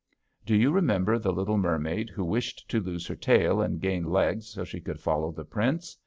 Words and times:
Do 0.47 0.55
you 0.55 0.71
remember 0.71 1.19
the 1.19 1.31
little 1.31 1.57
mermaid 1.59 2.09
who 2.09 2.25
wished 2.25 2.67
to 2.69 2.79
lose 2.79 3.05
her 3.05 3.15
tail 3.15 3.61
and 3.61 3.79
gain 3.79 4.03
legs 4.05 4.47
so 4.47 4.63
she 4.63 4.81
could 4.81 4.99
follow 4.99 5.31
the 5.31 5.45
prince? 5.45 5.95